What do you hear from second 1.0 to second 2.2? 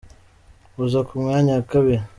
ku mwanya wa kabiri.